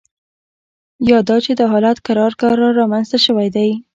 یا 1.09 1.19
دا 1.27 1.37
چې 1.45 1.51
دا 1.59 1.65
حالت 1.73 1.97
کرار 2.07 2.31
کرار 2.41 2.73
رامینځته 2.81 3.17
شوی 3.25 3.47
دی 3.55 3.69